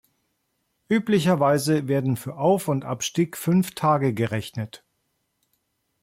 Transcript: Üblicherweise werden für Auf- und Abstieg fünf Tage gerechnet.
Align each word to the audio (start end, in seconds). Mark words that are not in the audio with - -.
Üblicherweise 0.89 1.87
werden 1.87 2.17
für 2.17 2.35
Auf- 2.35 2.67
und 2.69 2.85
Abstieg 2.85 3.37
fünf 3.37 3.75
Tage 3.75 4.15
gerechnet. 4.15 4.83